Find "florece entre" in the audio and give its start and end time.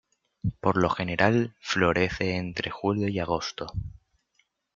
1.59-2.71